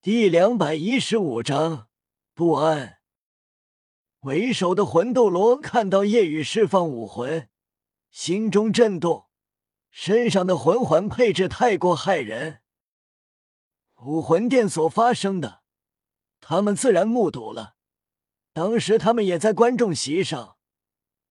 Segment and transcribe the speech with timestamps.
[0.00, 1.88] 第两百一十五章
[2.32, 2.98] 不安。
[4.20, 7.48] 为首的魂斗罗看到夜雨释放武魂，
[8.08, 9.26] 心中震动，
[9.90, 12.60] 身上的魂环配置太过骇人。
[14.04, 15.62] 武魂殿所发生的，
[16.40, 17.74] 他们自然目睹了。
[18.52, 20.58] 当时他们也在观众席上，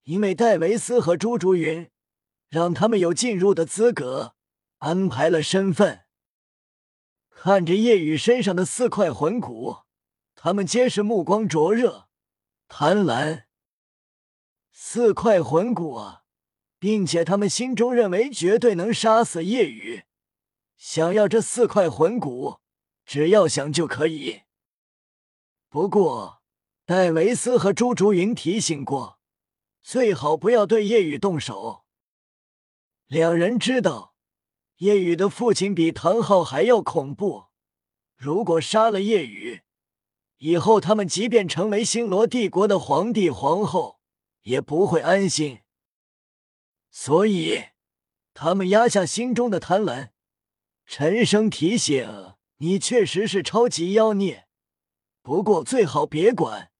[0.02, 1.90] 因为戴维斯和朱竹云
[2.50, 4.34] 让他们有进入的资格，
[4.80, 6.04] 安排了身份。
[7.40, 9.82] 看着夜雨身上的四块魂骨，
[10.34, 12.08] 他们皆是目光灼热、
[12.66, 13.44] 贪婪。
[14.72, 16.24] 四块魂骨啊，
[16.80, 20.02] 并且他们心中认为绝对能杀死夜雨。
[20.76, 22.58] 想要这四块魂骨，
[23.06, 24.42] 只要想就可以。
[25.68, 26.42] 不过，
[26.84, 29.20] 戴维斯和朱竹云提醒过，
[29.80, 31.84] 最好不要对夜雨动手。
[33.06, 34.16] 两人知道。
[34.78, 37.46] 夜雨的父亲比唐昊还要恐怖，
[38.16, 39.62] 如果杀了夜雨，
[40.36, 43.98] 以后他们即便成为星罗帝国的皇帝皇后，
[44.42, 45.62] 也不会安心。
[46.92, 47.64] 所以，
[48.32, 50.10] 他们压下心中的贪婪，
[50.86, 54.46] 沉声提醒：“你确实是超级妖孽，
[55.22, 56.70] 不过最好别管。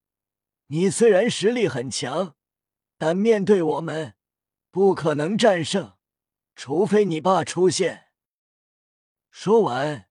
[0.68, 2.36] 你虽然实力很强，
[2.96, 4.14] 但面对我们，
[4.70, 5.94] 不可能战胜。”
[6.58, 8.08] 除非你爸出现。
[9.30, 10.08] 说完，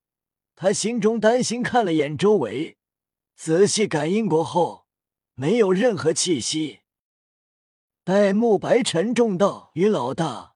[0.56, 2.78] 他心中担心，看了眼周围，
[3.36, 4.88] 仔细感应过后，
[5.34, 6.80] 没有任何气息。
[8.06, 10.56] 戴沐白沉重道：“于老大，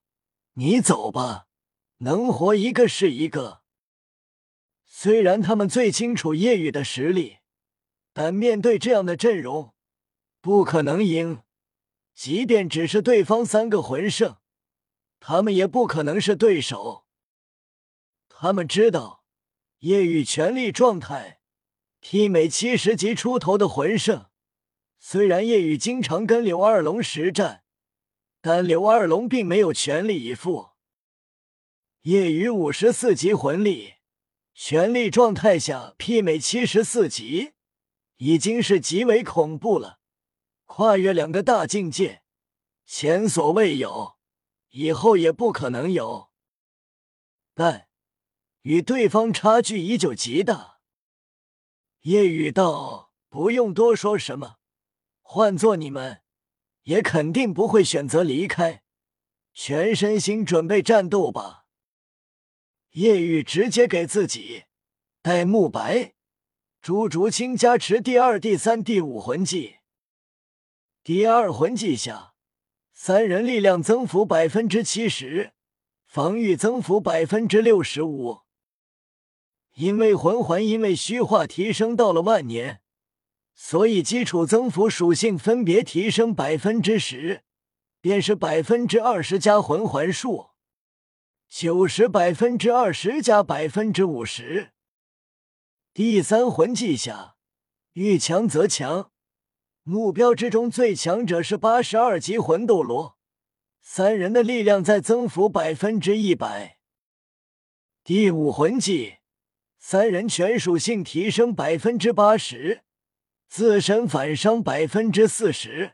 [0.53, 1.48] 你走吧，
[1.98, 3.64] 能活一个是一个。”
[4.88, 7.39] 虽然他们最清楚叶雨的实力，
[8.14, 9.73] 但面对这样的阵容，
[10.39, 11.44] 不可能赢。
[12.16, 14.38] 即便只是对方三个魂圣。
[15.22, 17.05] 他们也不可能是对手。
[18.27, 19.23] 他们知道
[19.80, 21.39] 夜雨全力状态，
[22.02, 24.25] 媲美七十级出头的魂圣。
[24.99, 27.64] 虽然夜雨经常跟刘二龙实战，
[28.42, 30.71] 但刘二龙并没有全力以赴。
[32.02, 33.93] 夜雨五十四级魂力，
[34.55, 37.53] 全力状态下媲美七十四级，
[38.17, 39.99] 已经是极为恐怖了，
[40.65, 42.23] 跨越两个大境界，
[42.86, 44.17] 前所未有。
[44.71, 46.32] 以后也不可能有，
[47.54, 47.87] 但
[48.61, 50.80] 与对方差距依旧极大。
[52.02, 54.58] 叶雨道：“不用多说什么，
[55.21, 56.23] 换做你们，
[56.83, 58.83] 也肯定不会选择离开，
[59.54, 61.65] 全身心准备战斗吧。”
[62.92, 64.64] 叶雨直接给自己
[65.21, 66.15] 戴沐白、
[66.82, 69.77] 朱竹清加持第二、第三、第五魂技，
[71.03, 72.30] 第二魂技下。
[72.93, 75.53] 三人力量增幅百分之七十，
[76.05, 78.41] 防御增幅百分之六十五。
[79.75, 82.81] 因为魂环因为虚化提升到了万年，
[83.55, 87.43] 所以基础增幅属性分别提升百分之十，
[88.02, 90.49] 便是百分之二十加魂环数，
[91.47, 94.71] 九十百分之二十加百分之五十。
[95.93, 97.35] 第三魂技下，
[97.93, 99.11] 遇强则强。
[99.83, 103.17] 目标之中最强者是八十二级魂斗罗，
[103.81, 106.77] 三人的力量在增幅百分之一百。
[108.03, 109.15] 第五魂技，
[109.80, 112.83] 三人全属性提升百分之八十，
[113.47, 115.93] 自身反伤百分之四十。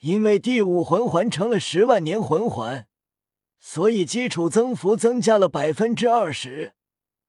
[0.00, 2.88] 因为第五魂环成了十万年魂环，
[3.60, 6.74] 所以基础增幅增加了百分之二十，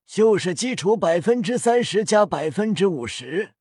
[0.08, 3.54] 就是基础百分之三十加百分之五十。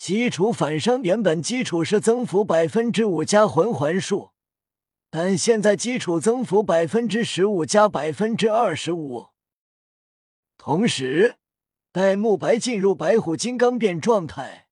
[0.00, 4.30] 基础反伤原本基础是增幅百分之五加魂环数，
[5.10, 9.26] 但现在基础增幅百分之十五加百分之二十五。
[10.56, 11.36] 同时，
[11.92, 14.68] 待慕白进入白虎金刚变状态，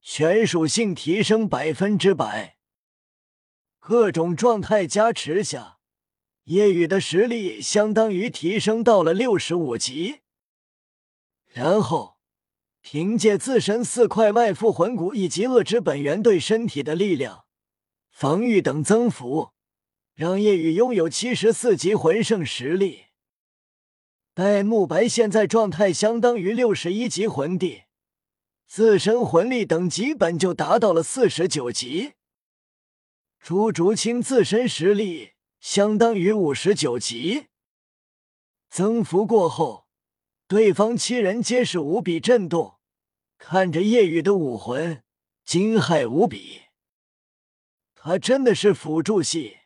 [0.00, 2.56] 全属性提升百分之百。
[3.78, 5.80] 各种状态加持下，
[6.44, 10.20] 夜雨的实力相当于提升到了六十五级。
[11.52, 12.21] 然后。
[12.82, 17.44] 凭借自身四块外附魂骨以及恶之本源对身体的力量、
[18.10, 19.50] 防御等增幅，
[20.14, 23.04] 让叶雨拥有七十四级魂圣实力。
[24.34, 27.82] 戴沐白现在状态相当于六十一级魂帝，
[28.66, 32.14] 自身魂力等级本就达到了四十九级。
[33.38, 37.46] 朱竹清自身实力相当于五十九级，
[38.68, 39.81] 增幅过后。
[40.52, 42.78] 对方七人皆是无比震动，
[43.38, 45.02] 看着夜雨的武魂，
[45.46, 46.64] 惊骇无比。
[47.94, 49.60] 他真的是辅助系？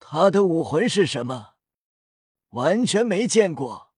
[0.00, 1.54] 他的武魂是什么？
[2.48, 3.92] 完全没见过，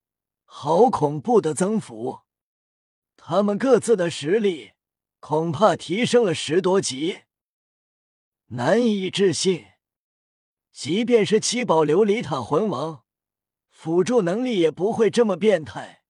[0.45, 2.21] 好恐怖的增幅！
[3.17, 4.73] 他们各自的实力
[5.19, 7.21] 恐怕提升了十多级，
[8.49, 9.65] 难以置信。
[10.71, 13.04] 即便是七宝琉璃塔魂王，
[13.85, 16.05] 辅助能力也不会这么变态，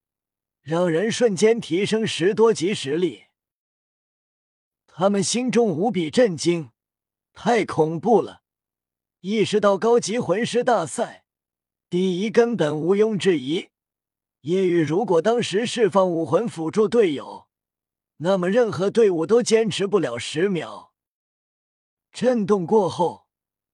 [0.63, 3.25] 让人瞬间提升十多级实力。
[4.87, 6.71] 他们心中无比震惊，
[7.33, 8.43] 太恐怖了！
[9.23, 11.25] 意识到高级魂师大赛
[11.91, 13.71] 第一根本毋庸置疑。
[14.43, 17.49] 叶雨如果当时释放武魂辅助队友，
[18.19, 20.93] 那么任何队伍都坚持不了十秒。
[22.13, 23.27] 震动过后。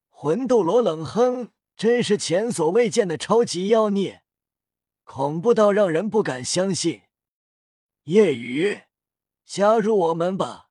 [0.09, 4.21] 魂斗罗冷哼：“真是前所未见的超级妖孽，
[5.03, 7.01] 恐怖到让人不敢相信。”
[8.05, 8.81] 夜雨，
[9.47, 10.69] 加入我们吧，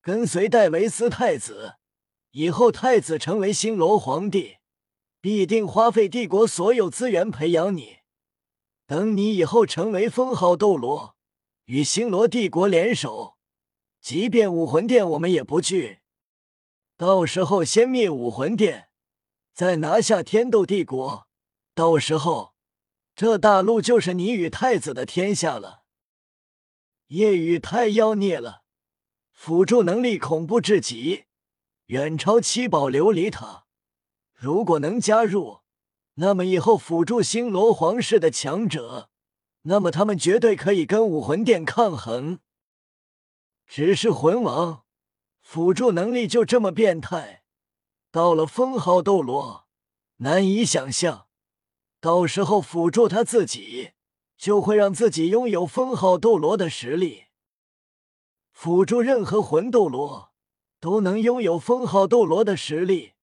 [0.00, 1.74] 跟随戴维斯太子。
[2.30, 4.58] 以后太子成为星罗皇帝，
[5.20, 7.96] 必定花费帝国所有资源培养你。
[8.86, 11.16] 等你以后成为封号斗罗，
[11.64, 13.36] 与星罗帝国联手，
[14.00, 15.98] 即便武魂殿我们也不惧。
[16.96, 18.88] 到时候先灭武魂殿，
[19.54, 21.28] 再拿下天斗帝国。
[21.74, 22.54] 到时候，
[23.14, 25.84] 这大陆就是你与太子的天下了。
[27.06, 28.64] 夜雨太妖孽了，
[29.32, 31.26] 辅助能力恐怖至极，
[31.86, 33.66] 远超七宝琉璃塔。
[34.32, 35.60] 如果能加入，
[36.14, 39.08] 那么以后辅助星罗皇室的强者，
[39.62, 42.40] 那么他们绝对可以跟武魂殿抗衡。
[43.66, 44.82] 只是魂王。
[45.40, 47.43] 辅助能力就这么变态，
[48.14, 49.66] 到了封号斗罗，
[50.18, 51.26] 难以想象。
[52.00, 53.90] 到时候辅助他自己，
[54.38, 57.24] 就会让自己拥有封号斗罗的实力。
[58.52, 60.30] 辅助任何魂斗罗，
[60.78, 63.14] 都能拥有封号斗罗的实力。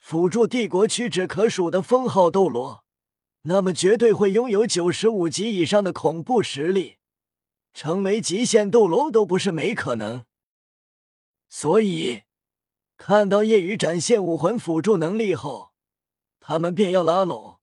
[0.00, 2.82] 辅助帝国屈指可数的封号斗罗，
[3.42, 6.96] 那么绝对会拥有九十五级以上的恐怖实力，
[7.72, 10.24] 成为极限斗罗都不是没可能。
[11.48, 12.22] 所以，
[12.96, 15.72] 看到夜雨展现武魂辅助能力后，
[16.40, 17.60] 他们便要拉拢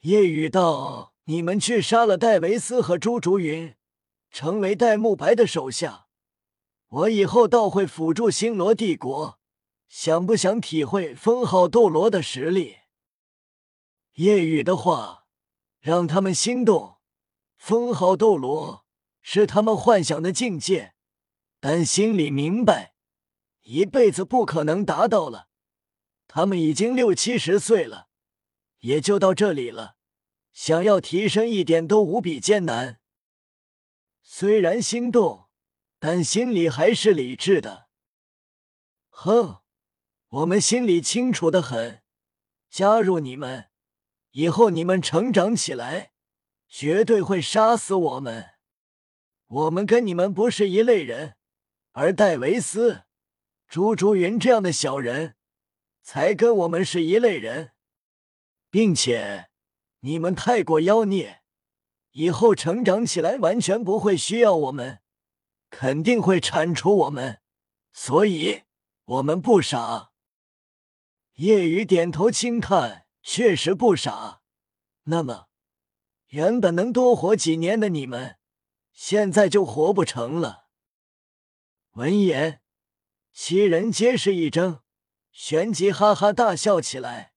[0.00, 3.74] 夜雨道：“你们去杀了戴维斯和朱竹云，
[4.30, 6.06] 成为戴沐白的手下。
[6.88, 9.38] 我以后倒会辅助星罗帝国，
[9.88, 12.76] 想不想体会封号斗罗的实力？”
[14.14, 15.24] 夜雨的话
[15.80, 16.98] 让他们心动。
[17.56, 18.84] 封号斗罗
[19.22, 20.94] 是他们幻想的境界。
[21.58, 22.93] 但心里明白，
[23.64, 25.48] 一辈子不可能达到了。
[26.26, 28.08] 他们已经六七十岁了，
[28.78, 29.96] 也就到这里了。
[30.52, 33.00] 想要提升一点都无比艰难。
[34.22, 35.48] 虽然心动，
[35.98, 37.88] 但心里还是理智的。
[39.10, 39.62] 哼，
[40.28, 42.02] 我们心里清楚的很。
[42.70, 43.66] 加入你们
[44.32, 46.12] 以后，你们成长起来，
[46.68, 48.54] 绝对会杀死我们。
[49.46, 51.36] 我们跟你们不是一类人。
[51.92, 53.03] 而戴维斯、
[53.74, 55.34] 朱竹云这样的小人，
[56.00, 57.72] 才跟我们是一类人，
[58.70, 59.50] 并且
[59.98, 61.42] 你们太过妖孽，
[62.12, 65.00] 以后成长起来完全不会需要我们，
[65.70, 67.40] 肯定会铲除我们，
[67.92, 68.62] 所以
[69.06, 70.12] 我们不傻。
[71.32, 74.42] 夜雨点头轻叹，确实不傻。
[75.06, 75.48] 那么，
[76.28, 78.38] 原本能多活几年的你们，
[78.92, 80.68] 现在就活不成了。
[81.94, 82.60] 闻言，
[83.36, 84.82] 七人皆是一怔，
[85.32, 87.34] 旋即哈哈大笑起来。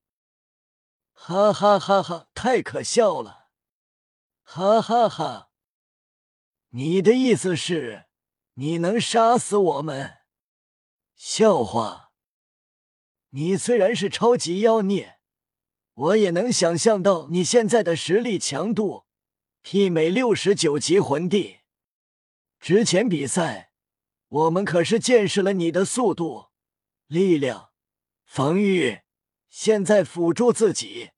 [1.12, 2.28] 哈哈哈哈！
[2.36, 3.50] 太可笑了！
[4.44, 5.50] 哈哈哈！
[6.70, 8.06] 你的意思是，
[8.54, 10.20] 你能杀死我们？
[11.16, 12.12] 笑话！
[13.32, 15.20] 你虽然是超级妖孽，
[15.96, 19.08] 我也能想象到你现在的实力强度，
[19.64, 21.62] 媲美六十九级魂帝。
[22.60, 23.67] 之前比赛。
[24.30, 26.48] 我们可是见识了你的速度、
[27.08, 27.70] 力量、
[28.26, 29.00] 防御，
[29.48, 31.12] 现在辅助自己，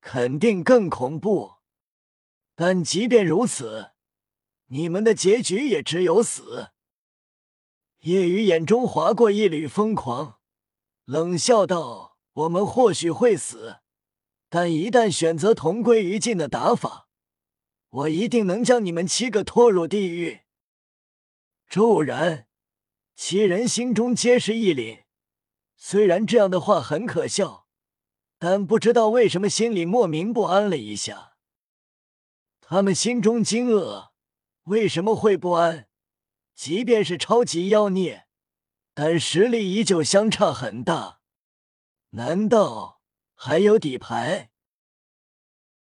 [0.00, 1.58] 肯定更恐怖。
[2.56, 3.92] 但即便如此，
[4.66, 6.70] 你们的结局也只有死。
[8.00, 10.40] 叶雨眼中划过一缕疯狂，
[11.04, 13.76] 冷笑道：“我们或许会死，
[14.48, 17.08] 但一旦选择同归于尽的打法，
[17.90, 20.40] 我一定能将你们七个拖入地狱。”
[21.70, 22.47] 骤然。
[23.20, 25.02] 七人心中皆是一凛，
[25.74, 27.66] 虽然这样的话很可笑，
[28.38, 31.34] 但不知道为什么心里莫名不安了一下。
[32.60, 34.10] 他们心中惊愕，
[34.66, 35.88] 为什么会不安？
[36.54, 38.28] 即便是超级妖孽，
[38.94, 41.18] 但实力依旧相差很大，
[42.10, 43.00] 难道
[43.34, 44.47] 还有底牌？